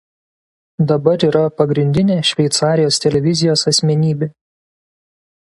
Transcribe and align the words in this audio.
Dabar 0.91 1.25
yra 1.27 1.43
pagrindinė 1.59 2.17
Šveicarijos 2.31 2.99
televizijos 3.07 3.69
asmenybė. 3.73 4.31